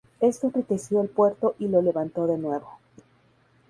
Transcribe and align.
Esto 0.19 0.47
enriqueció 0.47 0.99
el 1.03 1.09
puerto 1.09 1.53
y 1.59 1.67
lo 1.67 1.79
levantó 1.83 2.25
de 2.25 2.35
nuevo. 2.39 2.79